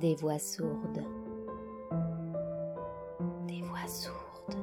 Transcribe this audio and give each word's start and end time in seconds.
Des 0.00 0.14
voix 0.14 0.38
sourdes. 0.38 1.04
Des 3.46 3.60
voix 3.60 3.86
sourdes. 3.86 4.56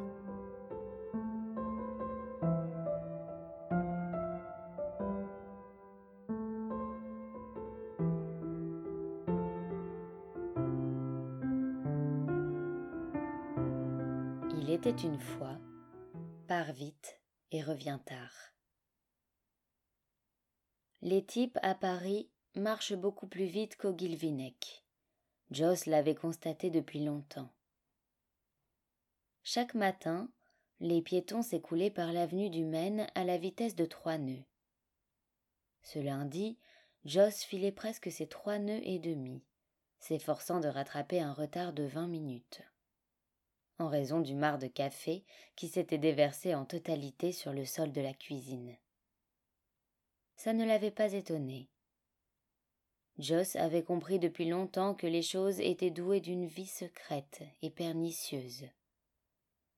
Il 14.59 14.71
était 14.71 14.89
une 14.89 15.19
fois, 15.19 15.59
part 16.47 16.71
vite 16.73 17.21
et 17.51 17.61
revient 17.61 17.99
tard. 18.03 18.33
Les 21.03 21.23
types 21.23 21.59
à 21.61 21.75
Paris 21.75 22.31
marchent 22.55 22.95
beaucoup 22.95 23.27
plus 23.27 23.45
vite 23.45 23.77
qu'au 23.77 23.93
Guilvinec. 23.93 24.86
Joss 25.51 25.85
l'avait 25.85 26.15
constaté 26.15 26.69
depuis 26.69 27.03
longtemps. 27.03 27.49
Chaque 29.43 29.75
matin, 29.75 30.29
les 30.79 31.01
piétons 31.01 31.41
s'écoulaient 31.41 31.89
par 31.89 32.11
l'avenue 32.11 32.49
du 32.49 32.65
Maine 32.65 33.07
à 33.15 33.23
la 33.23 33.37
vitesse 33.37 33.75
de 33.75 33.85
trois 33.85 34.17
nœuds. 34.17 34.43
Ce 35.83 35.99
lundi, 35.99 36.57
Joss 37.05 37.43
filait 37.43 37.71
presque 37.71 38.11
ses 38.11 38.27
trois 38.27 38.59
nœuds 38.59 38.81
et 38.83 38.99
demi, 38.99 39.41
s'efforçant 39.99 40.59
de 40.59 40.67
rattraper 40.67 41.21
un 41.21 41.31
retard 41.31 41.71
de 41.71 41.83
vingt 41.83 42.09
minutes. 42.09 42.61
En 43.79 43.87
raison 43.87 44.19
du 44.19 44.35
marc 44.35 44.59
de 44.59 44.67
café 44.67 45.23
qui 45.55 45.69
s'était 45.69 45.97
déversé 45.97 46.55
en 46.55 46.65
totalité 46.65 47.31
sur 47.31 47.53
le 47.53 47.63
sol 47.63 47.93
de 47.93 48.01
la 48.01 48.13
cuisine. 48.13 48.75
Ça 50.35 50.51
ne 50.51 50.65
l'avait 50.65 50.91
pas 50.91 51.13
étonné. 51.13 51.69
Joss 53.19 53.55
avait 53.55 53.83
compris 53.83 54.19
depuis 54.19 54.45
longtemps 54.45 54.93
que 54.93 55.07
les 55.07 55.23
choses 55.23 55.59
étaient 55.59 55.89
douées 55.89 56.21
d'une 56.21 56.45
vie 56.45 56.67
secrète 56.67 57.41
et 57.61 57.69
pernicieuse. 57.69 58.65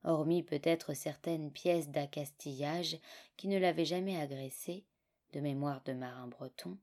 Hormis 0.04 0.42
peut-être 0.42 0.94
certaines 0.94 1.50
pièces 1.50 1.88
d'accastillage 1.88 2.98
qui 3.36 3.48
ne 3.48 3.58
l'avaient 3.58 3.84
jamais 3.84 4.20
agressé, 4.20 4.84
de 5.32 5.40
mémoire 5.40 5.82
de 5.84 5.92
marin 5.92 6.26
breton, 6.26 6.78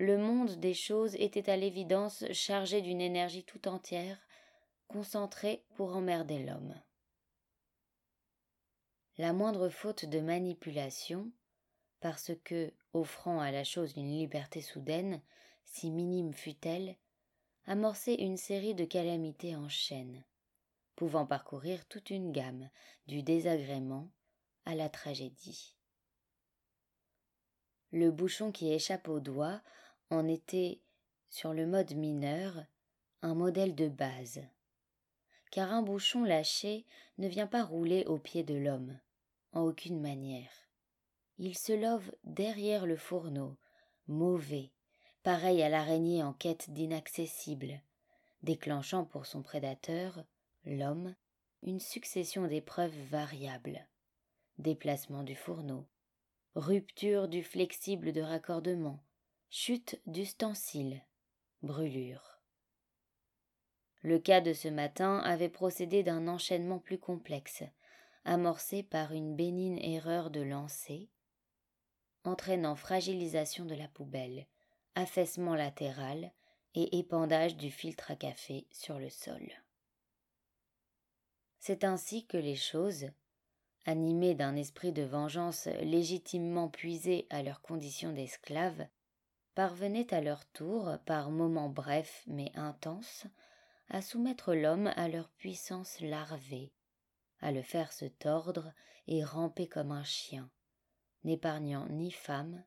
le 0.00 0.16
monde 0.16 0.60
des 0.60 0.74
choses 0.74 1.16
était 1.16 1.50
à 1.50 1.56
l'évidence 1.56 2.24
chargé 2.32 2.82
d'une 2.82 3.00
énergie 3.00 3.42
tout 3.42 3.66
entière, 3.66 4.16
concentrée 4.86 5.64
pour 5.74 5.96
emmerder 5.96 6.38
l'homme. 6.38 6.80
La 9.16 9.32
moindre 9.32 9.68
faute 9.68 10.04
de 10.04 10.20
manipulation, 10.20 11.32
parce 12.00 12.30
que, 12.44 12.72
offrant 12.98 13.40
à 13.40 13.50
la 13.50 13.64
chose 13.64 13.94
une 13.96 14.16
liberté 14.18 14.60
soudaine, 14.60 15.22
si 15.64 15.90
minime 15.90 16.32
fût-elle, 16.32 16.96
amorçait 17.66 18.14
une 18.14 18.36
série 18.36 18.74
de 18.74 18.84
calamités 18.84 19.54
en 19.56 19.68
chaîne, 19.68 20.24
pouvant 20.96 21.26
parcourir 21.26 21.86
toute 21.86 22.10
une 22.10 22.32
gamme, 22.32 22.70
du 23.06 23.22
désagrément 23.22 24.10
à 24.64 24.74
la 24.74 24.88
tragédie. 24.88 25.76
Le 27.90 28.10
bouchon 28.10 28.52
qui 28.52 28.72
échappe 28.72 29.08
au 29.08 29.20
doigt 29.20 29.62
en 30.10 30.26
était, 30.26 30.80
sur 31.30 31.52
le 31.52 31.66
mode 31.66 31.94
mineur, 31.94 32.64
un 33.22 33.34
modèle 33.34 33.74
de 33.74 33.88
base. 33.88 34.42
Car 35.50 35.72
un 35.72 35.82
bouchon 35.82 36.24
lâché 36.24 36.86
ne 37.18 37.28
vient 37.28 37.46
pas 37.46 37.64
rouler 37.64 38.04
au 38.06 38.18
pied 38.18 38.42
de 38.42 38.54
l'homme, 38.54 38.98
en 39.52 39.62
aucune 39.62 40.00
manière 40.00 40.67
il 41.38 41.56
se 41.56 41.72
love 41.72 42.10
derrière 42.24 42.84
le 42.84 42.96
fourneau, 42.96 43.56
mauvais, 44.08 44.72
pareil 45.22 45.62
à 45.62 45.68
l'araignée 45.68 46.22
en 46.22 46.32
quête 46.32 46.70
d'inaccessible, 46.70 47.80
déclenchant 48.42 49.04
pour 49.04 49.26
son 49.26 49.42
prédateur, 49.42 50.24
l'homme, 50.64 51.14
une 51.62 51.80
succession 51.80 52.46
d'épreuves 52.46 52.96
variables. 53.10 53.86
Déplacement 54.58 55.22
du 55.22 55.36
fourneau, 55.36 55.86
rupture 56.56 57.28
du 57.28 57.44
flexible 57.44 58.12
de 58.12 58.20
raccordement, 58.20 59.00
chute 59.48 60.00
d'ustensile, 60.06 61.02
brûlure. 61.62 62.40
Le 64.02 64.18
cas 64.18 64.40
de 64.40 64.52
ce 64.52 64.68
matin 64.68 65.18
avait 65.18 65.48
procédé 65.48 66.02
d'un 66.02 66.26
enchaînement 66.26 66.80
plus 66.80 66.98
complexe, 66.98 67.62
amorcé 68.24 68.82
par 68.82 69.12
une 69.12 69.36
bénigne 69.36 69.78
erreur 69.78 70.30
de 70.30 70.40
lancer, 70.40 71.08
entraînant 72.24 72.76
fragilisation 72.76 73.64
de 73.64 73.74
la 73.74 73.88
poubelle, 73.88 74.46
affaissement 74.94 75.54
latéral 75.54 76.32
et 76.74 76.98
épandage 76.98 77.56
du 77.56 77.70
filtre 77.70 78.10
à 78.10 78.16
café 78.16 78.66
sur 78.70 78.98
le 78.98 79.10
sol. 79.10 79.42
C'est 81.58 81.84
ainsi 81.84 82.26
que 82.26 82.36
les 82.36 82.56
choses, 82.56 83.06
animées 83.84 84.34
d'un 84.34 84.54
esprit 84.56 84.92
de 84.92 85.02
vengeance 85.02 85.66
légitimement 85.82 86.68
puisé 86.68 87.26
à 87.30 87.42
leur 87.42 87.60
condition 87.62 88.12
d'esclaves, 88.12 88.86
parvenaient 89.54 90.14
à 90.14 90.20
leur 90.20 90.44
tour, 90.50 90.98
par 91.04 91.30
moments 91.30 91.68
brefs 91.68 92.22
mais 92.26 92.52
intenses, 92.54 93.26
à 93.88 94.02
soumettre 94.02 94.54
l'homme 94.54 94.92
à 94.96 95.08
leur 95.08 95.30
puissance 95.30 96.00
larvée, 96.00 96.72
à 97.40 97.50
le 97.50 97.62
faire 97.62 97.92
se 97.92 98.04
tordre 98.04 98.72
et 99.06 99.24
ramper 99.24 99.66
comme 99.66 99.90
un 99.90 100.04
chien, 100.04 100.50
n'épargnant 101.24 101.86
ni 101.88 102.10
femme 102.10 102.64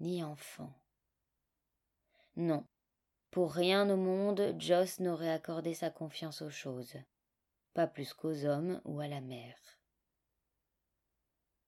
ni 0.00 0.22
enfant. 0.22 0.72
Non, 2.36 2.66
pour 3.30 3.52
rien 3.52 3.88
au 3.88 3.96
monde 3.96 4.54
Joss 4.58 5.00
n'aurait 5.00 5.30
accordé 5.30 5.74
sa 5.74 5.90
confiance 5.90 6.42
aux 6.42 6.50
choses, 6.50 6.96
pas 7.74 7.86
plus 7.86 8.12
qu'aux 8.12 8.44
hommes 8.44 8.80
ou 8.84 9.00
à 9.00 9.08
la 9.08 9.20
mer. 9.20 9.56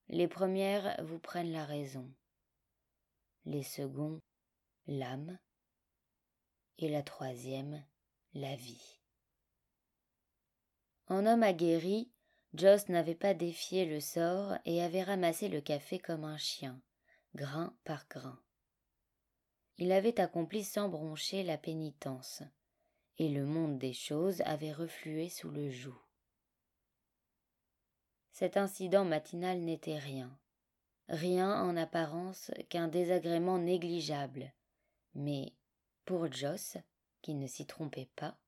Les 0.09 0.29
premières 0.29 1.03
vous 1.05 1.19
prennent 1.19 1.53
la 1.53 1.65
raison, 1.65 2.11
les 3.45 3.63
seconds 3.63 4.21
l'âme, 4.87 5.39
et 6.79 6.89
la 6.89 7.03
troisième 7.03 7.85
la 8.35 8.57
vie. 8.57 9.01
En 11.09 11.27
homme 11.27 11.43
aguerri, 11.43 12.11
Joss 12.55 12.89
n'avait 12.89 13.15
pas 13.15 13.35
défié 13.35 13.85
le 13.85 14.01
sort 14.01 14.55
et 14.65 14.83
avait 14.83 15.03
ramassé 15.03 15.49
le 15.49 15.61
café 15.61 15.99
comme 15.99 16.25
un 16.25 16.39
chien, 16.39 16.81
grain 17.35 17.77
par 17.85 18.09
grain. 18.09 18.41
Il 19.77 19.93
avait 19.93 20.19
accompli 20.19 20.65
sans 20.65 20.89
broncher 20.89 21.43
la 21.43 21.59
pénitence, 21.59 22.43
et 23.19 23.29
le 23.29 23.45
monde 23.45 23.79
des 23.79 23.93
choses 23.93 24.41
avait 24.43 24.73
reflué 24.73 25.29
sous 25.29 25.51
le 25.51 25.71
joug. 25.71 25.99
Cet 28.33 28.57
incident 28.57 29.05
matinal 29.05 29.61
n'était 29.61 29.99
rien, 29.99 30.37
rien 31.09 31.61
en 31.63 31.77
apparence 31.77 32.51
qu'un 32.69 32.89
désagrément 32.89 33.59
négligeable, 33.59 34.53
mais, 35.15 35.53
pour 36.05 36.33
Joss, 36.33 36.77
qui 37.21 37.35
ne 37.35 37.47
s'y 37.47 37.67
trompait 37.67 38.11
pas, 38.17 38.39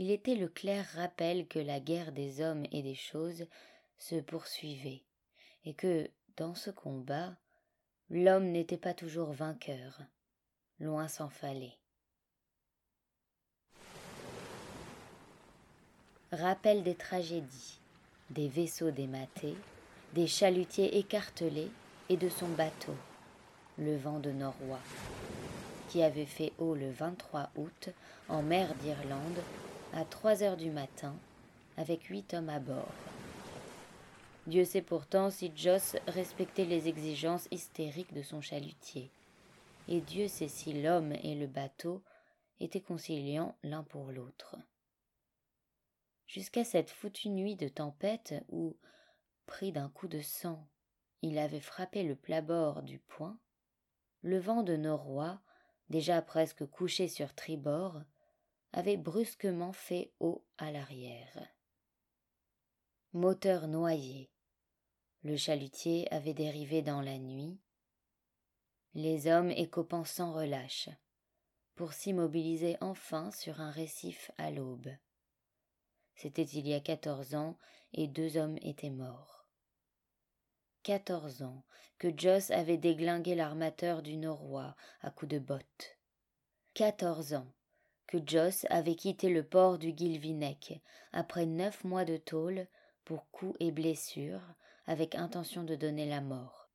il 0.00 0.10
était 0.10 0.34
le 0.34 0.48
clair 0.48 0.86
rappel 0.94 1.46
que 1.46 1.58
la 1.58 1.78
guerre 1.78 2.12
des 2.12 2.40
hommes 2.40 2.64
et 2.72 2.82
des 2.82 2.94
choses 2.94 3.44
se 3.98 4.14
poursuivait, 4.14 5.04
et 5.66 5.74
que, 5.74 6.08
dans 6.38 6.54
ce 6.54 6.70
combat, 6.70 7.36
l'homme 8.08 8.46
n'était 8.46 8.78
pas 8.78 8.94
toujours 8.94 9.30
vainqueur, 9.34 10.00
loin 10.78 11.06
s'en 11.06 11.28
fallait. 11.28 11.76
Rappel 16.32 16.82
des 16.82 16.94
tragédies, 16.94 17.78
des 18.30 18.48
vaisseaux 18.48 18.92
dématés, 18.92 19.56
des 20.14 20.26
chalutiers 20.26 20.96
écartelés 20.96 21.70
et 22.08 22.16
de 22.16 22.30
son 22.30 22.48
bateau, 22.48 22.96
le 23.76 23.98
vent 23.98 24.18
de 24.18 24.30
Norrois, 24.30 24.80
qui 25.90 26.02
avait 26.02 26.24
fait 26.24 26.54
eau 26.56 26.74
le 26.74 26.90
23 26.90 27.50
août 27.56 27.90
en 28.30 28.40
mer 28.40 28.74
d'Irlande 28.76 29.42
à 29.92 30.04
trois 30.04 30.42
heures 30.42 30.56
du 30.56 30.70
matin, 30.70 31.16
avec 31.76 32.04
huit 32.04 32.34
hommes 32.34 32.48
à 32.48 32.60
bord. 32.60 32.92
Dieu 34.46 34.64
sait 34.64 34.82
pourtant 34.82 35.30
si 35.30 35.52
Joss 35.54 35.96
respectait 36.06 36.64
les 36.64 36.88
exigences 36.88 37.48
hystériques 37.50 38.14
de 38.14 38.22
son 38.22 38.40
chalutier, 38.40 39.10
et 39.88 40.00
Dieu 40.00 40.28
sait 40.28 40.48
si 40.48 40.80
l'homme 40.80 41.12
et 41.12 41.34
le 41.34 41.46
bateau 41.46 42.02
étaient 42.60 42.80
conciliants 42.80 43.56
l'un 43.62 43.82
pour 43.82 44.12
l'autre. 44.12 44.56
Jusqu'à 46.26 46.64
cette 46.64 46.90
foutue 46.90 47.28
nuit 47.28 47.56
de 47.56 47.68
tempête 47.68 48.34
où, 48.50 48.76
pris 49.46 49.72
d'un 49.72 49.88
coup 49.88 50.06
de 50.06 50.20
sang, 50.20 50.68
il 51.22 51.38
avait 51.38 51.60
frappé 51.60 52.04
le 52.04 52.14
plat-bord 52.14 52.82
du 52.82 53.00
poing, 53.00 53.38
le 54.22 54.38
vent 54.38 54.62
de 54.62 54.76
Norrois, 54.76 55.40
déjà 55.88 56.22
presque 56.22 56.64
couché 56.66 57.08
sur 57.08 57.34
tribord, 57.34 58.02
avait 58.72 58.96
brusquement 58.96 59.72
fait 59.72 60.12
eau 60.20 60.44
à 60.58 60.70
l'arrière. 60.70 61.48
Moteur 63.12 63.66
noyé. 63.66 64.30
Le 65.22 65.36
chalutier 65.36 66.12
avait 66.12 66.34
dérivé 66.34 66.80
dans 66.80 67.02
la 67.02 67.18
nuit. 67.18 67.58
Les 68.94 69.26
hommes 69.26 69.50
écopant 69.50 70.04
sans 70.04 70.32
relâche, 70.32 70.88
pour 71.74 71.92
s'immobiliser 71.92 72.76
enfin 72.80 73.30
sur 73.30 73.60
un 73.60 73.70
récif 73.70 74.30
à 74.38 74.50
l'aube. 74.50 74.90
C'était 76.14 76.42
il 76.42 76.68
y 76.68 76.74
a 76.74 76.80
quatorze 76.80 77.34
ans 77.34 77.56
et 77.92 78.06
deux 78.06 78.36
hommes 78.36 78.58
étaient 78.62 78.90
morts. 78.90 79.46
Quatorze 80.82 81.42
ans 81.42 81.64
que 81.98 82.08
Joss 82.16 82.50
avait 82.50 82.78
déglingué 82.78 83.34
l'armateur 83.34 84.02
du 84.02 84.16
Norrois 84.16 84.74
à 85.02 85.10
coups 85.10 85.32
de 85.32 85.38
bottes. 85.38 85.98
Quatorze 86.74 87.34
ans 87.34 87.52
que 88.10 88.18
Joss 88.26 88.66
avait 88.70 88.96
quitté 88.96 89.28
le 89.28 89.44
port 89.44 89.78
du 89.78 89.92
Guilvinec 89.92 90.82
après 91.12 91.46
neuf 91.46 91.84
mois 91.84 92.04
de 92.04 92.16
tôle 92.16 92.66
pour 93.04 93.30
coups 93.30 93.56
et 93.60 93.70
blessures 93.70 94.42
avec 94.88 95.14
intention 95.14 95.62
de 95.62 95.76
donner 95.76 96.06
la 96.06 96.20
mort. 96.20 96.68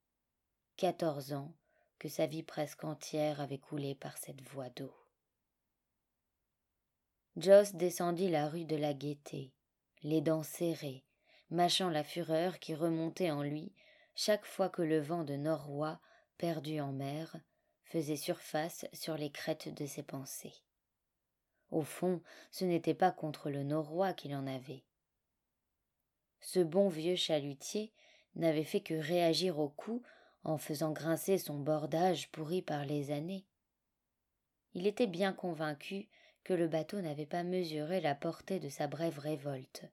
Quatorze 0.78 1.34
ans 1.34 1.54
que 2.00 2.08
sa 2.08 2.26
vie 2.26 2.42
presque 2.42 2.86
entière 2.86 3.42
avait 3.42 3.58
coulé 3.58 3.96
par 3.96 4.18
cette 4.18 4.42
voie 4.44 4.70
d'eau. 4.70 4.94
Joss 7.36 7.76
descendit 7.76 8.30
la 8.30 8.48
rue 8.48 8.64
de 8.64 8.78
la 8.78 8.94
Gaîté, 8.94 9.52
les 10.04 10.22
dents 10.22 10.44
serrées, 10.44 11.04
mâchant 11.50 11.90
la 11.90 12.06
fureur 12.06 12.60
qui 12.60 12.74
remontait 12.74 13.32
en 13.32 13.44
lui 13.44 13.74
chaque 14.16 14.46
fois 14.46 14.70
que 14.70 14.82
le 14.82 15.02
vent 15.02 15.26
de 15.26 15.36
Norrois, 15.36 16.00
perdu 16.38 16.80
en 16.80 16.94
mer, 16.94 17.36
faisait 17.84 18.16
surface 18.16 18.86
sur 18.94 19.18
les 19.18 19.32
crêtes 19.32 19.68
de 19.76 19.86
ses 19.86 20.04
pensées. 20.04 20.65
Au 21.76 21.82
fond, 21.82 22.22
ce 22.52 22.64
n'était 22.64 22.94
pas 22.94 23.12
contre 23.12 23.50
le 23.50 23.62
Norrois 23.64 24.14
qu'il 24.14 24.34
en 24.34 24.48
avait. 24.48 24.86
Ce 26.40 26.62
bon 26.62 26.88
vieux 26.88 27.18
chalutier 27.18 27.92
n'avait 28.36 28.64
fait 28.64 28.80
que 28.80 28.94
réagir 28.94 29.60
au 29.60 29.68
coup 29.68 30.02
en 30.46 30.58
faisant 30.58 30.94
grincer 30.94 31.38
son 31.38 31.60
bordage 31.60 32.32
pourri 32.32 32.62
par 32.62 32.86
les 32.86 33.12
années. 33.12 33.46
Il 34.74 34.88
était 34.88 35.06
bien 35.06 35.34
convaincu 35.34 36.08
que 36.46 36.54
le 36.54 36.70
bateau 36.70 37.02
n'avait 37.02 37.26
pas 37.26 37.44
mesuré 37.44 38.00
la 38.00 38.16
portée 38.16 38.62
de 38.62 38.70
sa 38.70 38.88
brève 38.88 39.20
révolte, 39.20 39.84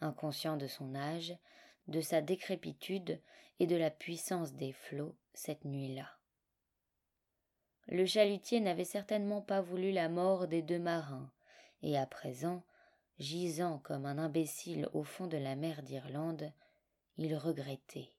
inconscient 0.00 0.56
de 0.56 0.68
son 0.68 0.94
âge, 0.94 1.36
de 1.88 2.00
sa 2.00 2.20
décrépitude 2.20 3.20
et 3.58 3.66
de 3.66 3.74
la 3.74 3.90
puissance 3.90 4.52
des 4.52 4.72
flots 4.72 5.16
cette 5.34 5.64
nuit-là. 5.64 6.15
Le 7.88 8.04
chalutier 8.04 8.60
n'avait 8.60 8.84
certainement 8.84 9.40
pas 9.40 9.60
voulu 9.60 9.92
la 9.92 10.08
mort 10.08 10.48
des 10.48 10.62
deux 10.62 10.78
marins, 10.78 11.30
et 11.82 11.96
à 11.96 12.04
présent, 12.04 12.64
gisant 13.18 13.78
comme 13.78 14.06
un 14.06 14.18
imbécile 14.18 14.88
au 14.92 15.04
fond 15.04 15.28
de 15.28 15.36
la 15.36 15.54
mer 15.54 15.82
d'Irlande, 15.82 16.52
il 17.16 17.36
regrettait. 17.36 18.10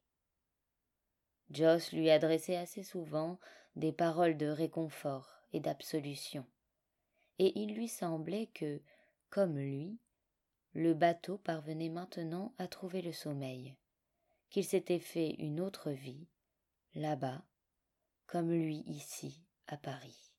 Joss 1.52 1.92
lui 1.92 2.10
adressait 2.10 2.56
assez 2.56 2.84
souvent 2.84 3.40
des 3.76 3.92
paroles 3.92 4.38
de 4.38 4.48
réconfort 4.48 5.34
et 5.52 5.60
d'absolution, 5.60 6.46
et 7.38 7.60
il 7.60 7.76
lui 7.76 7.90
semblait 7.90 8.48
que, 8.48 8.82
comme 9.30 9.58
lui, 9.58 9.98
le 10.74 10.94
bateau 10.94 11.38
parvenait 11.38 11.90
maintenant 11.90 12.54
à 12.58 12.68
trouver 12.68 13.02
le 13.02 13.12
sommeil, 13.12 13.76
qu'il 14.50 14.64
s'était 14.64 15.00
fait 15.00 15.32
une 15.40 15.60
autre 15.60 15.92
vie, 15.92 16.28
là-bas, 16.96 17.44
comme 18.28 18.52
lui 18.52 18.84
ici, 18.88 19.47
à 19.68 19.78
Paris. 19.78 20.32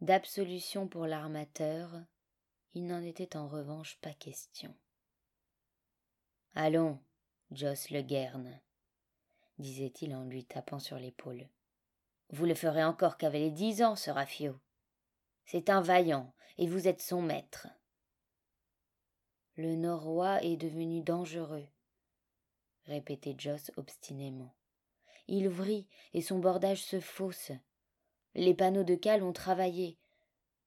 D'absolution 0.00 0.86
pour 0.86 1.06
l'armateur, 1.06 1.90
il 2.74 2.86
n'en 2.86 3.02
était 3.02 3.36
en 3.36 3.48
revanche 3.48 3.98
pas 4.00 4.12
question. 4.12 4.74
Allons, 6.54 7.00
Joss 7.50 7.90
Le 7.90 8.02
Guerne, 8.02 8.60
disait-il 9.58 10.14
en 10.14 10.24
lui 10.24 10.44
tapant 10.44 10.78
sur 10.78 10.98
l'épaule. 10.98 11.48
Vous 12.30 12.44
le 12.44 12.54
ferez 12.54 12.84
encore 12.84 13.16
cavaler 13.16 13.50
dix 13.50 13.82
ans, 13.82 13.96
ce 13.96 14.10
Raffio. 14.10 14.58
C'est 15.46 15.70
un 15.70 15.80
vaillant, 15.80 16.32
et 16.58 16.68
vous 16.68 16.88
êtes 16.88 17.00
son 17.00 17.22
maître. 17.22 17.68
Le 19.56 19.74
Norrois 19.74 20.42
est 20.44 20.56
devenu 20.56 21.02
dangereux, 21.02 21.66
répétait 22.84 23.34
Joss 23.36 23.72
obstinément. 23.76 24.54
Il 25.28 25.48
vrille 25.48 25.86
et 26.14 26.22
son 26.22 26.38
bordage 26.38 26.82
se 26.82 27.00
fausse. 27.00 27.52
Les 28.34 28.54
panneaux 28.54 28.84
de 28.84 28.94
cale 28.94 29.22
ont 29.22 29.32
travaillé. 29.32 29.98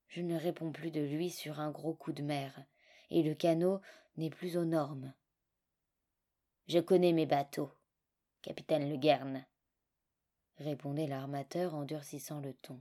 Je 0.08 0.22
ne 0.22 0.38
réponds 0.38 0.72
plus 0.72 0.92
de 0.92 1.02
lui 1.02 1.30
sur 1.30 1.60
un 1.60 1.72
gros 1.72 1.94
coup 1.94 2.12
de 2.12 2.22
mer, 2.22 2.64
et 3.10 3.24
le 3.24 3.34
canot 3.34 3.82
n'est 4.18 4.30
plus 4.30 4.58
aux 4.58 4.66
normes. 4.66 5.14
Je 6.68 6.80
connais 6.80 7.14
mes 7.14 7.26
bateaux, 7.26 7.72
capitaine 8.42 8.90
Le 8.92 9.44
répondait 10.58 11.08
l'armateur 11.08 11.74
en 11.74 11.84
durcissant 11.84 12.40
le 12.40 12.54
ton. 12.54 12.80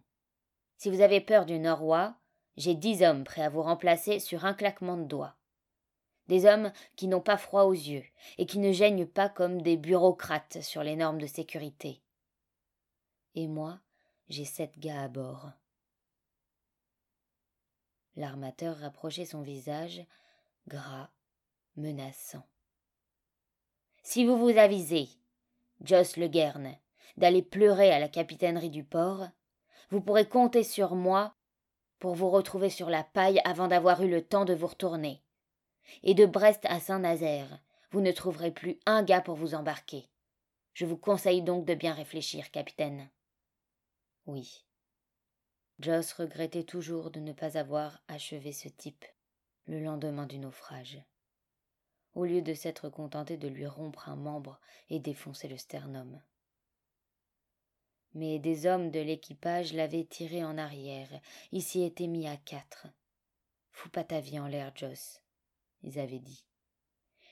Si 0.76 0.90
vous 0.90 1.00
avez 1.00 1.20
peur 1.20 1.46
du 1.46 1.58
Norrois, 1.58 2.16
j'ai 2.56 2.74
dix 2.74 3.02
hommes 3.02 3.24
prêts 3.24 3.42
à 3.42 3.48
vous 3.48 3.62
remplacer 3.62 4.18
sur 4.18 4.44
un 4.44 4.54
claquement 4.54 4.96
de 4.96 5.04
doigts. 5.04 5.36
Des 6.30 6.46
hommes 6.46 6.72
qui 6.94 7.08
n'ont 7.08 7.20
pas 7.20 7.36
froid 7.36 7.64
aux 7.64 7.72
yeux 7.72 8.04
et 8.38 8.46
qui 8.46 8.60
ne 8.60 8.70
gênent 8.70 9.04
pas 9.04 9.28
comme 9.28 9.62
des 9.62 9.76
bureaucrates 9.76 10.62
sur 10.62 10.84
les 10.84 10.94
normes 10.94 11.20
de 11.20 11.26
sécurité. 11.26 12.00
Et 13.34 13.48
moi, 13.48 13.80
j'ai 14.28 14.44
sept 14.44 14.78
gars 14.78 15.02
à 15.02 15.08
bord. 15.08 15.50
L'armateur 18.14 18.76
rapprochait 18.76 19.24
son 19.24 19.42
visage, 19.42 20.06
gras, 20.68 21.10
menaçant. 21.74 22.46
Si 24.04 24.24
vous 24.24 24.38
vous 24.38 24.56
avisez, 24.56 25.08
Joss 25.80 26.16
Le 26.16 26.28
Guerne, 26.28 26.76
d'aller 27.16 27.42
pleurer 27.42 27.90
à 27.90 27.98
la 27.98 28.08
capitainerie 28.08 28.70
du 28.70 28.84
port, 28.84 29.26
vous 29.90 30.00
pourrez 30.00 30.28
compter 30.28 30.62
sur 30.62 30.94
moi 30.94 31.34
pour 31.98 32.14
vous 32.14 32.30
retrouver 32.30 32.70
sur 32.70 32.88
la 32.88 33.02
paille 33.02 33.40
avant 33.44 33.66
d'avoir 33.66 34.00
eu 34.04 34.08
le 34.08 34.24
temps 34.24 34.44
de 34.44 34.54
vous 34.54 34.68
retourner. 34.68 35.24
Et 36.02 36.14
de 36.14 36.26
Brest 36.26 36.64
à 36.64 36.80
Saint-Nazaire, 36.80 37.60
vous 37.90 38.00
ne 38.00 38.12
trouverez 38.12 38.50
plus 38.50 38.78
un 38.86 39.02
gars 39.02 39.20
pour 39.20 39.36
vous 39.36 39.54
embarquer. 39.54 40.08
Je 40.74 40.86
vous 40.86 40.96
conseille 40.96 41.42
donc 41.42 41.64
de 41.64 41.74
bien 41.74 41.92
réfléchir, 41.92 42.50
capitaine. 42.50 43.08
Oui. 44.26 44.64
Joss 45.80 46.12
regrettait 46.12 46.64
toujours 46.64 47.10
de 47.10 47.20
ne 47.20 47.32
pas 47.32 47.58
avoir 47.58 48.02
achevé 48.08 48.52
ce 48.52 48.68
type 48.68 49.04
le 49.66 49.80
lendemain 49.80 50.26
du 50.26 50.38
naufrage 50.38 51.02
au 52.14 52.24
lieu 52.24 52.42
de 52.42 52.54
s'être 52.54 52.88
contenté 52.88 53.36
de 53.36 53.48
lui 53.48 53.66
rompre 53.66 54.08
un 54.08 54.16
membre 54.16 54.58
et 54.88 54.98
défoncer 54.98 55.48
le 55.48 55.56
sternum. 55.56 56.20
Mais 58.14 58.38
des 58.38 58.66
hommes 58.66 58.90
de 58.90 59.00
l'équipage 59.00 59.72
l'avaient 59.72 60.04
tiré 60.04 60.44
en 60.44 60.58
arrière, 60.58 61.08
il 61.52 61.62
s'y 61.62 61.84
était 61.84 62.08
mis 62.08 62.26
à 62.26 62.36
quatre. 62.36 62.88
Fous 63.70 63.90
pas 63.90 64.02
ta 64.02 64.20
vie 64.20 64.40
en 64.40 64.48
l'air, 64.48 64.72
Joss, 64.74 65.20
ils 65.82 65.98
avaient 65.98 66.18
dit. 66.18 66.44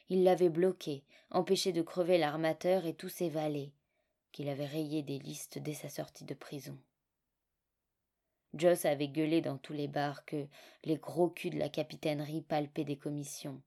Ils 0.08 0.24
l'avaient 0.24 0.48
bloqué, 0.48 1.04
empêché 1.30 1.72
de 1.72 1.82
crever 1.82 2.18
l'armateur 2.18 2.86
et 2.86 2.94
tous 2.94 3.08
ses 3.08 3.28
valets, 3.28 3.72
qu'il 4.32 4.48
avait 4.48 4.66
rayés 4.66 5.02
des 5.02 5.18
listes 5.18 5.58
dès 5.58 5.74
sa 5.74 5.88
sortie 5.88 6.24
de 6.24 6.34
prison. 6.34 6.78
Joss 8.54 8.86
avait 8.86 9.08
gueulé 9.08 9.40
dans 9.42 9.58
tous 9.58 9.74
les 9.74 9.88
bars 9.88 10.24
que 10.24 10.48
les 10.84 10.96
gros 10.96 11.28
culs 11.28 11.50
de 11.50 11.58
la 11.58 11.68
capitainerie 11.68 12.40
palpaient 12.40 12.84
des 12.84 12.96
commissions, 12.96 13.60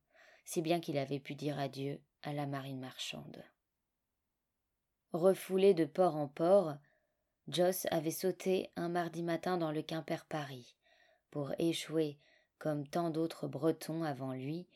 si 0.43 0.61
bien 0.61 0.79
qu'il 0.79 0.97
avait 0.97 1.19
pu 1.19 1.35
dire 1.35 1.59
adieu 1.59 2.01
à 2.23 2.33
la 2.33 2.47
marine 2.47 2.79
marchande. 2.79 3.43
Refoulé 5.13 5.73
de 5.73 5.85
port 5.85 6.15
en 6.15 6.27
port, 6.27 6.75
Joss 7.47 7.85
avait 7.91 8.11
sauté 8.11 8.71
un 8.75 8.89
mardi 8.89 9.23
matin 9.23 9.57
dans 9.57 9.71
le 9.71 9.81
Quimper 9.81 10.25
Paris, 10.25 10.75
pour 11.29 11.53
échouer, 11.59 12.17
comme 12.61 12.87
tant 12.87 13.09
d'autres 13.09 13.47
Bretons 13.47 14.03
avant 14.03 14.33
lui, 14.33 14.67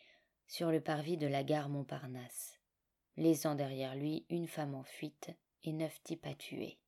sur 0.48 0.72
le 0.72 0.82
parvis 0.82 1.18
de 1.18 1.28
la 1.28 1.44
gare 1.44 1.70
Montparnasse, 1.70 2.60
laissant 3.16 3.54
derrière 3.54 3.96
lui 3.96 4.26
une 4.30 4.48
femme 4.48 4.74
en 4.74 4.84
fuite 4.84 5.30
et 5.64 5.72
neuf 5.72 6.02
types 6.02 6.26
à 6.26 6.34
tuer. 6.34 6.80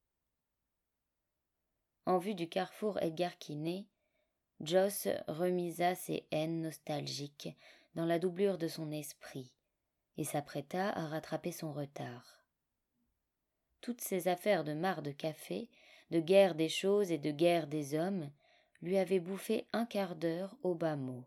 En 2.07 2.17
vue 2.17 2.33
du 2.33 2.49
carrefour 2.49 2.99
Edgar 2.99 3.37
Quinet, 3.37 3.85
Joss 4.59 5.07
remisa 5.27 5.93
ses 5.93 6.25
haines 6.31 6.63
nostalgiques 6.63 7.55
dans 7.93 8.05
la 8.07 8.17
doublure 8.17 8.57
de 8.57 8.67
son 8.67 8.89
esprit, 8.91 9.53
et 10.17 10.23
s'apprêta 10.23 10.89
à 10.89 11.05
rattraper 11.05 11.51
son 11.51 11.71
retard. 11.73 12.43
Toutes 13.81 14.01
ces 14.01 14.27
affaires 14.27 14.63
de 14.63 14.73
marre 14.73 15.03
de 15.03 15.11
café, 15.11 15.69
de 16.09 16.19
guerre 16.19 16.55
des 16.55 16.69
choses 16.69 17.11
et 17.11 17.19
de 17.19 17.29
guerre 17.29 17.67
des 17.67 17.93
hommes, 17.93 18.31
lui 18.81 18.98
avaient 18.98 19.19
bouffé 19.19 19.65
un 19.74 19.86
quart 19.86 20.15
d'heure 20.15 20.55
au 20.63 20.75
bas 20.75 20.96
mot. 20.96 21.24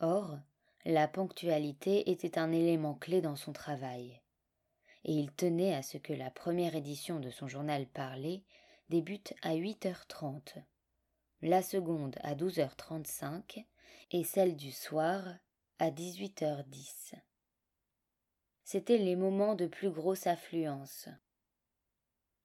Or, 0.00 0.38
la 0.84 1.08
ponctualité 1.08 2.10
était 2.10 2.38
un 2.38 2.52
élément 2.52 2.94
clé 2.94 3.20
dans 3.20 3.36
son 3.36 3.52
travail, 3.52 4.20
et 5.04 5.12
il 5.12 5.32
tenait 5.32 5.74
à 5.74 5.82
ce 5.82 5.98
que 5.98 6.12
la 6.12 6.30
première 6.30 6.74
édition 6.74 7.20
de 7.20 7.30
son 7.30 7.48
journal 7.48 7.86
parlé 7.86 8.42
débute 8.88 9.34
à 9.42 9.54
huit 9.54 9.86
heures 9.86 10.06
trente, 10.06 10.58
la 11.42 11.62
seconde 11.62 12.16
à 12.22 12.34
douze 12.34 12.58
heures 12.58 12.76
trente-cinq, 12.76 13.64
et 14.10 14.24
celle 14.24 14.56
du 14.56 14.72
soir 14.72 15.24
à 15.78 15.90
18h10. 15.90 17.14
C'étaient 18.62 18.98
les 18.98 19.16
moments 19.16 19.54
de 19.54 19.66
plus 19.66 19.90
grosse 19.90 20.26
affluence. 20.26 21.08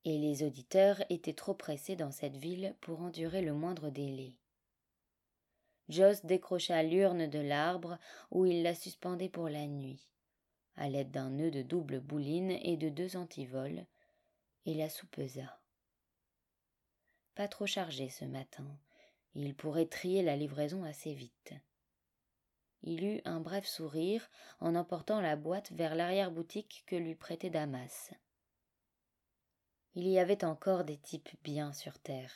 Et 0.06 0.18
les 0.18 0.44
auditeurs 0.44 1.04
étaient 1.10 1.34
trop 1.34 1.54
pressés 1.54 1.96
dans 1.96 2.12
cette 2.12 2.38
ville 2.38 2.76
pour 2.82 3.02
endurer 3.02 3.42
le 3.42 3.54
moindre 3.54 3.90
délai. 3.90 4.36
Joss 5.90 6.24
décrocha 6.24 6.84
l'urne 6.84 7.28
de 7.28 7.40
l'arbre 7.40 7.98
où 8.32 8.46
il 8.46 8.64
la 8.64 8.76
suspendait 8.76 9.30
pour 9.30 9.50
la 9.50 9.66
nuit, 9.66 10.08
à 10.76 10.88
l'aide 10.88 11.12
d'un 11.12 11.32
nœud 11.32 11.52
de 11.52 11.64
double 11.64 12.00
bouline 12.00 12.52
et 12.52 12.78
de 12.78 12.90
deux 12.90 13.18
antivols, 13.18 13.86
et 14.66 14.76
la 14.76 14.88
soupesa. 14.88 15.60
Pas 17.34 17.48
trop 17.48 17.66
chargé 17.66 18.10
ce 18.10 18.26
matin, 18.26 18.68
il 19.34 19.56
pourrait 19.56 19.88
trier 19.88 20.22
la 20.22 20.36
livraison 20.36 20.84
assez 20.84 21.14
vite. 21.14 21.54
Il 22.84 23.04
eut 23.04 23.22
un 23.26 23.40
bref 23.40 23.66
sourire 23.66 24.30
en 24.60 24.76
emportant 24.76 25.22
la 25.22 25.36
boîte 25.36 25.72
vers 25.72 25.96
l'arrière-boutique 25.96 26.84
que 26.86 26.96
lui 26.96 27.16
prêtait 27.16 27.50
Damas. 27.50 28.12
Il 29.96 30.08
y 30.08 30.20
avait 30.20 30.46
encore 30.46 30.84
des 30.84 30.98
types 30.98 31.30
bien 31.44 31.74
sur 31.74 31.98
terre, 32.00 32.32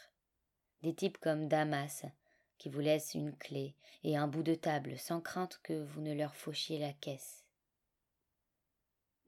des 0.81 0.95
types 0.95 1.19
comme 1.19 1.47
Damas, 1.47 2.05
qui 2.57 2.69
vous 2.69 2.79
laissent 2.79 3.13
une 3.13 3.35
clé 3.37 3.75
et 4.03 4.17
un 4.17 4.27
bout 4.27 4.43
de 4.43 4.55
table 4.55 4.97
sans 4.97 5.21
crainte 5.21 5.59
que 5.63 5.83
vous 5.83 6.01
ne 6.01 6.13
leur 6.13 6.35
fauchiez 6.35 6.79
la 6.79 6.93
caisse. 6.93 7.45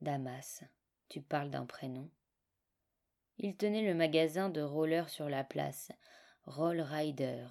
Damas, 0.01 0.63
tu 1.07 1.21
parles 1.21 1.51
d'un 1.51 1.65
prénom? 1.65 2.09
Il 3.37 3.55
tenait 3.57 3.85
le 3.85 3.93
magasin 3.93 4.49
de 4.49 4.61
roller 4.61 5.09
sur 5.09 5.29
la 5.29 5.43
place, 5.43 5.91
Roll 6.45 6.81
Rider, 6.81 7.47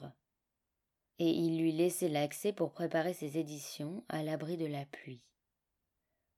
et 1.19 1.31
il 1.31 1.59
lui 1.59 1.73
laissait 1.73 2.09
l'accès 2.09 2.53
pour 2.53 2.73
préparer 2.73 3.15
ses 3.15 3.39
éditions 3.39 4.05
à 4.09 4.23
l'abri 4.23 4.57
de 4.57 4.67
la 4.67 4.85
pluie. 4.87 5.23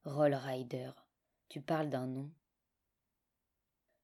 Roll 0.04 0.34
Rider, 0.34 0.90
tu 1.48 1.60
parles 1.60 1.88
d'un 1.90 2.06
nom? 2.06 2.30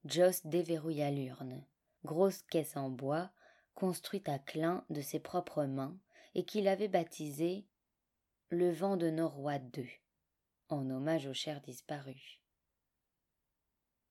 Joss 0.05 0.45
déverrouilla 0.47 1.11
l'urne, 1.11 1.65
grosse 2.05 2.43
caisse 2.43 2.77
en 2.77 2.91
bois, 2.91 3.31
construite 3.75 4.29
à 4.29 4.39
clin 4.39 4.85
de 4.91 5.01
ses 5.01 5.21
propres 5.21 5.65
mains, 5.65 5.97
et 6.35 6.45
qu'il 6.45 6.67
avait 6.67 6.89
baptisée 6.89 7.67
Le 8.49 8.71
vent 8.71 8.97
de 8.97 9.11
Norrois 9.11 9.59
II, 9.77 9.89
en 10.69 10.91
hommage 10.91 11.27
au 11.27 11.35
cher 11.35 11.61
disparu. 11.61 12.41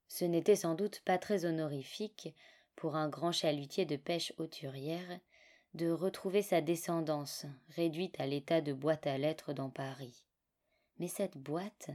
Ce 0.08 0.26
n'était 0.26 0.56
sans 0.56 0.76
doute 0.76 1.02
pas 1.02 1.18
très 1.18 1.46
honorifique 1.46 2.34
pour 2.76 2.96
un 2.96 3.10
grand 3.10 3.32
chalutier 3.32 3.86
de 3.86 3.96
pêche 3.96 4.34
hauturière 4.38 5.20
de 5.74 5.90
retrouver 5.90 6.42
sa 6.42 6.62
descendance 6.62 7.46
réduite 7.70 8.20
à 8.20 8.26
l'état 8.26 8.62
de 8.62 8.74
boîte 8.74 9.08
à 9.08 9.18
lettres 9.18 9.54
dans 9.54 9.70
Paris. 9.70 10.26
Mais 11.00 11.08
cette 11.08 11.38
boîte 11.38 11.92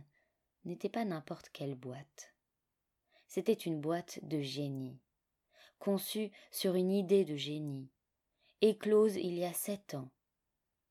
n'était 0.64 0.88
pas 0.88 1.04
n'importe 1.04 1.50
quelle 1.50 1.74
boîte. 1.74 2.35
C'était 3.26 3.52
une 3.52 3.80
boîte 3.80 4.20
de 4.22 4.40
génie, 4.40 4.98
conçue 5.78 6.30
sur 6.50 6.74
une 6.74 6.92
idée 6.92 7.24
de 7.24 7.36
génie, 7.36 7.88
éclose 8.60 9.16
il 9.16 9.34
y 9.34 9.44
a 9.44 9.52
sept 9.52 9.94
ans, 9.94 10.10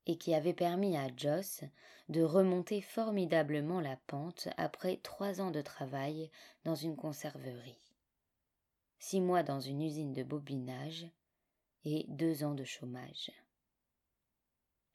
et 0.06 0.18
qui 0.18 0.34
avait 0.34 0.54
permis 0.54 0.98
à 0.98 1.08
Joss 1.16 1.64
de 2.10 2.22
remonter 2.22 2.82
formidablement 2.82 3.82
la 3.82 3.98
pente 4.08 4.48
après 4.58 4.98
trois 4.98 5.42
ans 5.42 5.52
de 5.52 5.62
travail 5.62 6.30
dans 6.64 6.76
une 6.76 6.96
conserverie, 6.96 7.80
six 9.00 9.22
mois 9.22 9.42
dans 9.42 9.60
une 9.60 9.82
usine 9.82 10.14
de 10.14 10.24
bobinage 10.24 11.08
et 11.84 12.06
deux 12.08 12.44
ans 12.44 12.54
de 12.54 12.64
chômage. 12.64 13.32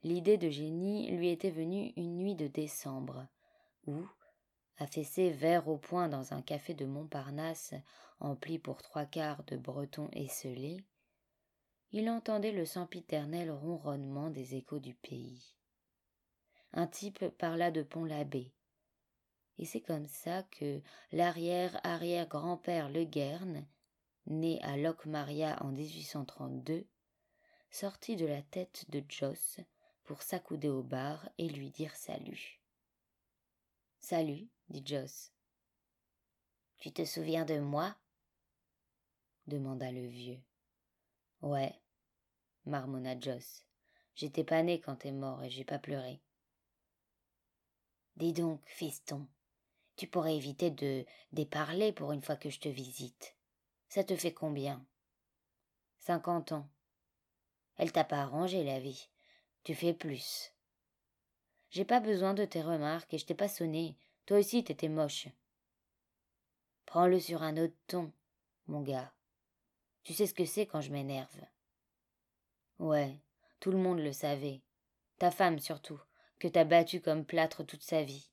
L'idée 0.03 0.39
de 0.39 0.49
génie 0.49 1.11
lui 1.11 1.29
était 1.29 1.51
venue 1.51 1.93
une 1.97 2.17
nuit 2.17 2.35
de 2.35 2.47
décembre, 2.47 3.27
où, 3.87 4.07
affaissé 4.81 5.31
vert 5.31 5.69
au 5.69 5.77
point 5.77 6.09
dans 6.09 6.33
un 6.33 6.43
café 6.43 6.75
de 6.75 6.87
Montparnasse 6.87 7.75
empli 8.19 8.59
pour 8.59 8.83
trois 8.83 9.05
quarts 9.05 9.45
de 9.45 9.57
bretons 9.57 10.09
esselés, 10.13 10.85
il 11.93 12.09
entendait 12.09 12.53
le 12.53 12.65
sempiternel 12.65 13.51
ronronnement 13.51 14.31
des 14.31 14.55
échos 14.55 14.79
du 14.79 14.95
pays. 14.95 15.55
Un 16.73 16.87
type 16.87 17.29
parla 17.37 17.71
de 17.71 17.83
Pont-l'Abbé, 17.83 18.53
et 19.59 19.67
c'est 19.67 19.81
comme 19.81 20.07
ça 20.07 20.43
que 20.45 20.81
l'arrière-arrière-grand-père 21.13 22.89
Le 22.89 23.05
Guerne, 23.05 23.67
né 24.27 24.63
à 24.63 24.77
Locmaria 24.77 25.63
en 25.63 25.73
1832, 25.73 26.87
sortit 27.71 28.17
de 28.17 28.27
la 28.27 28.41
tête 28.41 28.87
de 28.89 29.03
Joss 29.09 29.61
pour 30.05 30.23
s'accouder 30.23 30.69
au 30.69 30.83
bar 30.83 31.29
et 31.39 31.49
lui 31.49 31.71
dire 31.71 31.95
salut. 31.95 32.61
Salut, 33.99 34.49
dit 34.71 34.83
Joss. 34.87 35.33
Tu 36.79 36.93
te 36.93 37.05
souviens 37.05 37.45
de 37.45 37.59
moi? 37.59 37.95
demanda 39.47 39.91
le 39.91 40.07
vieux. 40.07 40.41
Ouais, 41.43 41.75
marmonna 42.65 43.19
Joss. 43.19 43.67
J'étais 44.15 44.45
pas 44.45 44.63
né 44.63 44.81
quand 44.81 44.97
t'es 44.97 45.13
mort 45.13 45.43
et 45.43 45.51
j'ai 45.51 45.65
pas 45.65 45.79
pleuré. 45.79 46.21
Dis 48.17 48.33
donc, 48.33 48.61
fiston, 48.67 49.27
tu 49.97 50.07
pourrais 50.07 50.37
éviter 50.37 50.71
de 50.71 51.05
déparler 51.33 51.93
pour 51.93 52.13
une 52.13 52.23
fois 52.23 52.37
que 52.37 52.51
je 52.51 52.61
te 52.61 52.69
visite. 52.69 53.35
Ça 53.89 54.05
te 54.05 54.15
fait 54.15 54.33
combien? 54.33 54.85
Cinquante 55.99 56.53
ans. 56.53 56.69
Elle 57.77 57.93
t'a 57.93 58.05
pas 58.05 58.23
arrangé 58.23 58.63
la 58.63 58.79
vie. 58.79 59.09
Tu 59.65 59.75
fais 59.75 59.95
plus. 59.95 60.53
J'ai 61.71 61.85
pas 61.85 62.01
besoin 62.01 62.35
de 62.35 62.45
tes 62.45 62.63
remarques 62.63 63.13
et 63.15 63.19
je 63.19 63.27
t'ai 63.27 63.35
pas 63.35 63.49
sonné. 63.49 63.97
Toi 64.31 64.39
aussi 64.39 64.63
t'étais 64.63 64.89
moche. 64.89 65.27
Prends-le 66.87 67.19
sur 67.19 67.43
un 67.43 67.57
autre 67.57 67.75
ton, 67.89 68.13
mon 68.69 68.81
gars. 68.81 69.13
Tu 70.05 70.15
sais 70.15 70.29
ce 70.29 70.35
que 70.35 70.45
c'est 70.45 70.67
quand 70.67 70.81
je 70.81 70.93
m'énerve. 70.93 71.45
Ouais, 72.79 73.19
tout 73.59 73.73
le 73.73 73.79
monde 73.79 73.99
le 73.99 74.13
savait. 74.13 74.63
Ta 75.19 75.33
femme 75.33 75.59
surtout, 75.59 76.01
que 76.39 76.47
t'as 76.47 76.63
battue 76.63 77.01
comme 77.01 77.25
plâtre 77.25 77.67
toute 77.67 77.83
sa 77.83 78.05
vie. 78.05 78.31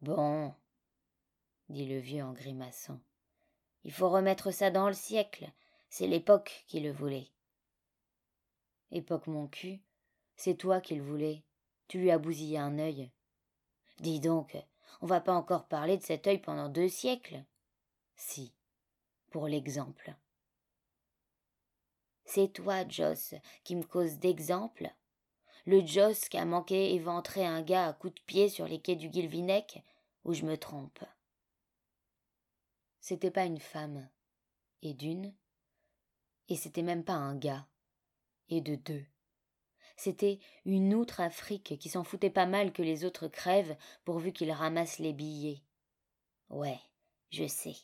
Bon, 0.00 0.52
dit 1.68 1.86
le 1.86 2.00
vieux 2.00 2.24
en 2.24 2.32
grimaçant. 2.32 2.98
Il 3.84 3.92
faut 3.92 4.10
remettre 4.10 4.50
ça 4.50 4.72
dans 4.72 4.88
le 4.88 4.94
siècle. 4.94 5.48
C'est 5.90 6.08
l'époque 6.08 6.64
qui 6.66 6.80
le 6.80 6.90
voulait. 6.90 7.30
Époque 8.90 9.28
mon 9.28 9.46
cul, 9.46 9.80
c'est 10.34 10.56
toi 10.56 10.80
qui 10.80 10.96
le 10.96 11.04
voulais. 11.04 11.44
Tu 11.86 12.00
lui 12.00 12.10
as 12.10 12.18
bousillé 12.18 12.58
un 12.58 12.80
œil. 12.80 13.12
Dis 14.00 14.18
donc, 14.18 14.56
on 15.00 15.06
va 15.06 15.20
pas 15.20 15.34
encore 15.34 15.66
parler 15.66 15.96
de 15.96 16.02
cet 16.02 16.26
œil 16.26 16.38
pendant 16.38 16.68
deux 16.68 16.88
siècles. 16.88 17.44
Si, 18.16 18.52
pour 19.30 19.48
l'exemple. 19.48 20.14
C'est 22.24 22.52
toi, 22.52 22.88
Joss, 22.88 23.34
qui 23.64 23.76
me 23.76 23.84
cause 23.84 24.18
d'exemple? 24.18 24.90
Le 25.66 25.84
Joss 25.84 26.28
qui 26.28 26.36
a 26.36 26.44
manqué 26.44 26.94
éventrer 26.94 27.44
un 27.44 27.62
gars 27.62 27.88
à 27.88 27.92
coups 27.92 28.14
de 28.14 28.20
pied 28.22 28.48
sur 28.48 28.66
les 28.66 28.80
quais 28.80 28.96
du 28.96 29.08
Guilvinec 29.08 29.82
Ou 30.24 30.34
je 30.34 30.44
me 30.44 30.56
trompe 30.56 31.02
C'était 33.00 33.30
pas 33.30 33.44
une 33.44 33.60
femme. 33.60 34.08
Et 34.82 34.94
d'une. 34.94 35.34
Et 36.48 36.56
c'était 36.56 36.82
même 36.82 37.04
pas 37.04 37.14
un 37.14 37.36
gars. 37.36 37.66
Et 38.48 38.60
de 38.60 38.74
deux. 38.74 39.06
C'était 39.96 40.38
une 40.64 40.94
outre 40.94 41.20
Afrique 41.20 41.78
qui 41.78 41.88
s'en 41.88 42.04
foutait 42.04 42.30
pas 42.30 42.46
mal 42.46 42.72
que 42.72 42.82
les 42.82 43.04
autres 43.04 43.28
crèvent 43.28 43.76
pourvu 44.04 44.32
qu'ils 44.32 44.52
ramassent 44.52 44.98
les 44.98 45.12
billets. 45.12 45.62
Ouais, 46.50 46.80
je 47.30 47.46
sais. 47.46 47.76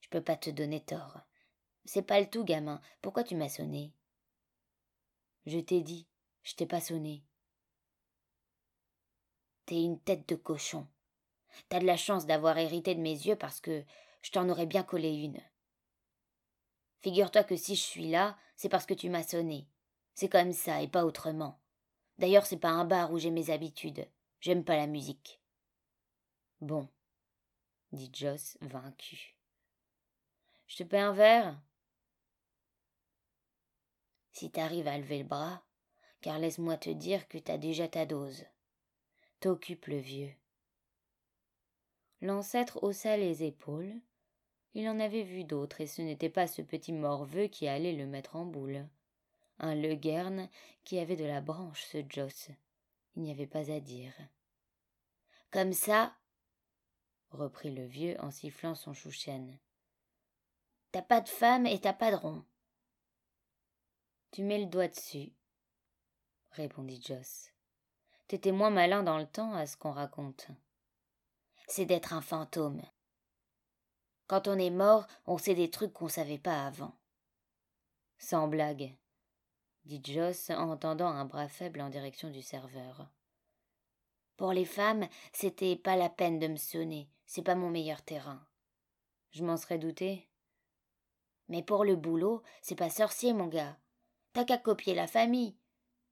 Je 0.00 0.08
peux 0.08 0.22
pas 0.22 0.36
te 0.36 0.50
donner 0.50 0.80
tort. 0.80 1.20
C'est 1.84 2.02
pas 2.02 2.20
le 2.20 2.28
tout, 2.28 2.44
gamin. 2.44 2.80
Pourquoi 3.02 3.24
tu 3.24 3.34
m'as 3.34 3.48
sonné? 3.48 3.92
Je 5.46 5.58
t'ai 5.58 5.80
dit, 5.80 6.06
je 6.42 6.54
t'ai 6.54 6.66
pas 6.66 6.80
sonné. 6.80 7.24
T'es 9.66 9.82
une 9.82 10.00
tête 10.00 10.28
de 10.28 10.34
cochon. 10.34 10.86
T'as 11.68 11.80
de 11.80 11.86
la 11.86 11.96
chance 11.96 12.26
d'avoir 12.26 12.58
hérité 12.58 12.94
de 12.94 13.00
mes 13.00 13.26
yeux 13.26 13.36
parce 13.36 13.60
que 13.60 13.84
je 14.22 14.30
t'en 14.30 14.48
aurais 14.48 14.66
bien 14.66 14.82
collé 14.82 15.10
une. 15.10 15.42
Figure-toi 17.00 17.44
que 17.44 17.56
si 17.56 17.76
je 17.76 17.82
suis 17.82 18.10
là, 18.10 18.36
c'est 18.56 18.68
parce 18.68 18.86
que 18.86 18.94
tu 18.94 19.08
m'as 19.08 19.22
sonné. 19.22 19.66
C'est 20.18 20.28
comme 20.28 20.52
ça 20.52 20.82
et 20.82 20.88
pas 20.88 21.04
autrement. 21.04 21.60
D'ailleurs, 22.18 22.44
c'est 22.44 22.56
pas 22.56 22.70
un 22.70 22.84
bar 22.84 23.12
où 23.12 23.18
j'ai 23.18 23.30
mes 23.30 23.50
habitudes. 23.50 24.04
J'aime 24.40 24.64
pas 24.64 24.74
la 24.74 24.88
musique. 24.88 25.40
Bon, 26.60 26.88
dit 27.92 28.10
Joss, 28.12 28.58
vaincu. 28.60 29.36
Je 30.66 30.78
te 30.78 30.82
paie 30.82 30.98
un 30.98 31.12
verre? 31.12 31.56
Si 34.32 34.50
t'arrives 34.50 34.88
à 34.88 34.98
lever 34.98 35.18
le 35.18 35.24
bras, 35.24 35.62
car 36.20 36.40
laisse-moi 36.40 36.76
te 36.76 36.90
dire 36.90 37.28
que 37.28 37.38
t'as 37.38 37.56
déjà 37.56 37.86
ta 37.86 38.04
dose. 38.04 38.44
T'occupe 39.38 39.86
le 39.86 39.98
vieux. 39.98 40.34
L'ancêtre 42.22 42.82
haussa 42.82 43.16
les 43.16 43.44
épaules. 43.44 43.94
Il 44.74 44.88
en 44.88 44.98
avait 44.98 45.22
vu 45.22 45.44
d'autres, 45.44 45.80
et 45.80 45.86
ce 45.86 46.02
n'était 46.02 46.28
pas 46.28 46.48
ce 46.48 46.60
petit 46.60 46.92
morveux 46.92 47.46
qui 47.46 47.68
allait 47.68 47.92
le 47.92 48.06
mettre 48.06 48.34
en 48.34 48.44
boule. 48.44 48.84
Un 49.58 49.74
Leguerne 49.74 50.48
qui 50.84 50.98
avait 50.98 51.16
de 51.16 51.24
la 51.24 51.40
branche, 51.40 51.84
ce 51.84 52.04
Joss. 52.08 52.50
Il 53.16 53.22
n'y 53.22 53.30
avait 53.30 53.46
pas 53.46 53.70
à 53.70 53.80
dire. 53.80 54.14
Comme 55.50 55.72
ça, 55.72 56.14
reprit 57.30 57.70
le 57.70 57.84
vieux 57.84 58.16
en 58.20 58.30
sifflant 58.30 58.74
son 58.74 58.92
chouchen. 58.92 59.58
T'as 60.92 61.02
pas 61.02 61.20
de 61.20 61.28
femme 61.28 61.66
et 61.66 61.80
t'as 61.80 61.92
pas 61.92 62.10
de 62.10 62.16
rond. 62.16 62.44
Tu 64.30 64.42
mets 64.42 64.58
le 64.58 64.66
doigt 64.66 64.88
dessus, 64.88 65.32
répondit 66.52 67.02
Joss. 67.02 67.50
T'étais 68.26 68.52
moins 68.52 68.70
malin 68.70 69.02
dans 69.02 69.18
le 69.18 69.26
temps 69.26 69.54
à 69.54 69.66
ce 69.66 69.76
qu'on 69.76 69.92
raconte. 69.92 70.48
C'est 71.66 71.86
d'être 71.86 72.12
un 72.12 72.20
fantôme. 72.20 72.82
Quand 74.26 74.48
on 74.48 74.58
est 74.58 74.70
mort, 74.70 75.06
on 75.26 75.38
sait 75.38 75.54
des 75.54 75.70
trucs 75.70 75.94
qu'on 75.94 76.08
savait 76.08 76.38
pas 76.38 76.66
avant. 76.66 76.94
Sans 78.18 78.48
blague, 78.48 78.94
dit 79.88 80.02
Joss 80.04 80.50
en 80.50 80.76
tendant 80.76 81.08
un 81.08 81.24
bras 81.24 81.48
faible 81.48 81.80
en 81.80 81.88
direction 81.88 82.28
du 82.28 82.42
serveur. 82.42 83.08
Pour 84.36 84.52
les 84.52 84.66
femmes, 84.66 85.08
c'était 85.32 85.76
pas 85.76 85.96
la 85.96 86.10
peine 86.10 86.38
de 86.38 86.46
me 86.46 86.56
sonner, 86.56 87.08
c'est 87.24 87.42
pas 87.42 87.54
mon 87.54 87.70
meilleur 87.70 88.02
terrain. 88.02 88.46
Je 89.30 89.42
m'en 89.42 89.56
serais 89.56 89.78
douté. 89.78 90.28
Mais 91.48 91.62
pour 91.62 91.84
le 91.86 91.96
boulot, 91.96 92.42
c'est 92.60 92.74
pas 92.74 92.90
sorcier, 92.90 93.32
mon 93.32 93.46
gars. 93.46 93.78
T'as 94.34 94.44
qu'à 94.44 94.58
copier 94.58 94.94
la 94.94 95.06
famille. 95.06 95.56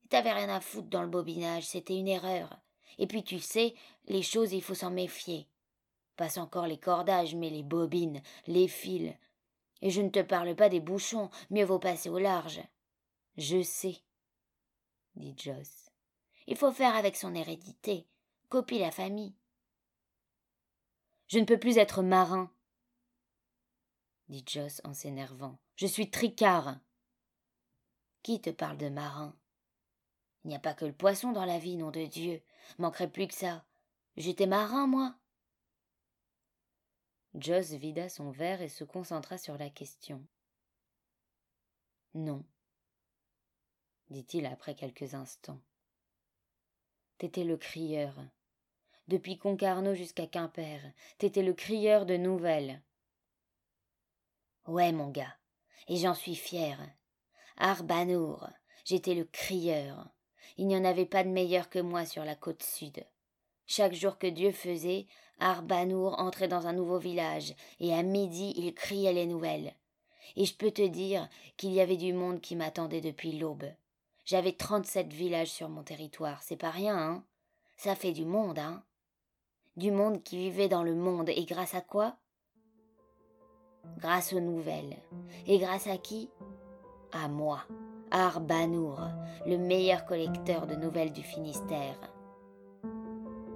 T'avais 0.08 0.32
rien 0.32 0.48
à 0.48 0.60
foutre 0.60 0.88
dans 0.88 1.02
le 1.02 1.08
bobinage, 1.08 1.66
c'était 1.66 1.98
une 1.98 2.08
erreur. 2.08 2.58
Et 2.96 3.06
puis 3.06 3.24
tu 3.24 3.38
sais, 3.40 3.74
les 4.06 4.22
choses, 4.22 4.54
il 4.54 4.62
faut 4.62 4.74
s'en 4.74 4.90
méfier. 4.90 5.48
Passe 6.16 6.38
encore 6.38 6.66
les 6.66 6.78
cordages, 6.78 7.34
mais 7.34 7.50
les 7.50 7.62
bobines, 7.62 8.22
les 8.46 8.68
fils. 8.68 9.12
Et 9.82 9.90
je 9.90 10.00
ne 10.00 10.08
te 10.08 10.22
parle 10.22 10.56
pas 10.56 10.70
des 10.70 10.80
bouchons, 10.80 11.28
mieux 11.50 11.64
vaut 11.64 11.78
passer 11.78 12.08
au 12.08 12.18
large. 12.18 12.62
Je 13.36 13.62
sais, 13.62 14.02
dit 15.14 15.34
Joss. 15.36 15.90
Il 16.46 16.56
faut 16.56 16.72
faire 16.72 16.96
avec 16.96 17.16
son 17.16 17.34
hérédité. 17.34 18.06
Copie 18.48 18.78
la 18.78 18.90
famille. 18.90 19.34
Je 21.28 21.38
ne 21.38 21.44
peux 21.44 21.58
plus 21.58 21.76
être 21.76 22.02
marin, 22.02 22.50
dit 24.28 24.44
Joss 24.46 24.80
en 24.84 24.94
s'énervant. 24.94 25.58
Je 25.76 25.86
suis 25.86 26.10
tricard. 26.10 26.78
Qui 28.22 28.40
te 28.40 28.50
parle 28.50 28.78
de 28.78 28.88
marin? 28.88 29.36
Il 30.44 30.48
n'y 30.48 30.56
a 30.56 30.60
pas 30.60 30.74
que 30.74 30.84
le 30.84 30.92
poisson 30.92 31.32
dans 31.32 31.44
la 31.44 31.58
vie, 31.58 31.76
nom 31.76 31.90
de 31.90 32.06
Dieu. 32.06 32.42
Manquerait 32.78 33.10
plus 33.10 33.26
que 33.26 33.34
ça. 33.34 33.64
J'étais 34.16 34.46
marin, 34.46 34.86
moi. 34.86 35.14
Joss 37.34 37.72
vida 37.72 38.08
son 38.08 38.30
verre 38.30 38.62
et 38.62 38.68
se 38.68 38.84
concentra 38.84 39.36
sur 39.36 39.58
la 39.58 39.68
question. 39.68 40.24
Non, 42.14 42.44
dit-il 44.10 44.46
après 44.46 44.74
quelques 44.74 45.14
instants. 45.14 45.60
T'étais 47.18 47.44
le 47.44 47.56
crieur. 47.56 48.14
Depuis 49.08 49.38
Concarneau 49.38 49.94
jusqu'à 49.94 50.26
Quimper, 50.26 50.80
t'étais 51.18 51.42
le 51.42 51.54
crieur 51.54 52.06
de 52.06 52.16
nouvelles. 52.16 52.82
Ouais, 54.66 54.92
mon 54.92 55.10
gars, 55.10 55.36
et 55.88 55.96
j'en 55.96 56.14
suis 56.14 56.34
fier. 56.34 56.78
Arbanour, 57.56 58.50
j'étais 58.84 59.14
le 59.14 59.24
crieur. 59.24 60.08
Il 60.56 60.66
n'y 60.66 60.76
en 60.76 60.84
avait 60.84 61.06
pas 61.06 61.24
de 61.24 61.28
meilleur 61.28 61.70
que 61.70 61.78
moi 61.78 62.04
sur 62.04 62.24
la 62.24 62.34
côte 62.34 62.62
sud. 62.62 63.04
Chaque 63.66 63.94
jour 63.94 64.18
que 64.18 64.26
Dieu 64.26 64.52
faisait, 64.52 65.06
Arbanour 65.38 66.18
entrait 66.18 66.48
dans 66.48 66.66
un 66.66 66.72
nouveau 66.72 66.98
village, 66.98 67.54
et 67.80 67.94
à 67.94 68.02
midi 68.02 68.54
il 68.56 68.74
criait 68.74 69.12
les 69.12 69.26
nouvelles. 69.26 69.74
Et 70.34 70.44
je 70.44 70.54
peux 70.54 70.70
te 70.70 70.86
dire 70.86 71.28
qu'il 71.56 71.72
y 71.72 71.80
avait 71.80 71.96
du 71.96 72.12
monde 72.12 72.40
qui 72.40 72.56
m'attendait 72.56 73.00
depuis 73.00 73.32
l'aube. 73.32 73.66
J'avais 74.26 74.50
trente-sept 74.50 75.12
villages 75.12 75.52
sur 75.52 75.68
mon 75.68 75.84
territoire, 75.84 76.42
c'est 76.42 76.56
pas 76.56 76.70
rien, 76.70 76.98
hein 76.98 77.24
Ça 77.76 77.94
fait 77.94 78.10
du 78.10 78.24
monde, 78.24 78.58
hein 78.58 78.82
Du 79.76 79.92
monde 79.92 80.20
qui 80.24 80.36
vivait 80.36 80.68
dans 80.68 80.82
le 80.82 80.96
monde, 80.96 81.28
et 81.28 81.44
grâce 81.44 81.76
à 81.76 81.80
quoi? 81.80 82.16
Grâce 83.98 84.32
aux 84.32 84.40
nouvelles. 84.40 84.96
Et 85.46 85.58
grâce 85.58 85.86
à 85.86 85.96
qui? 85.96 86.28
À 87.12 87.28
moi, 87.28 87.60
Arbanour, 88.10 88.98
le 89.46 89.58
meilleur 89.58 90.04
collecteur 90.06 90.66
de 90.66 90.74
nouvelles 90.74 91.12
du 91.12 91.22
Finistère. 91.22 91.96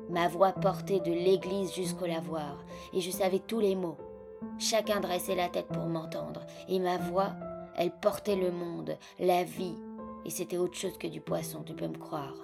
Ma 0.09 0.29
voix 0.29 0.53
portait 0.53 1.01
de 1.01 1.13
l'église 1.13 1.75
jusqu'au 1.75 2.07
lavoir, 2.07 2.65
et 2.93 3.01
je 3.01 3.11
savais 3.11 3.41
tous 3.41 3.59
les 3.59 3.75
mots. 3.75 3.99
Chacun 4.61 5.01
dressait 5.01 5.35
la 5.35 5.49
tête 5.49 5.67
pour 5.67 5.87
m'entendre, 5.87 6.47
et 6.69 6.79
ma 6.79 6.97
voix, 6.97 7.33
elle 7.77 7.91
portait 7.91 8.37
le 8.37 8.53
monde, 8.53 8.97
la 9.19 9.43
vie, 9.43 9.75
et 10.25 10.31
c'était 10.31 10.57
autre 10.57 10.77
chose 10.77 10.99
que 10.99 11.07
du 11.07 11.21
poisson, 11.21 11.63
tu 11.63 11.75
peux 11.75 11.89
me 11.89 11.99
croire. 11.99 12.35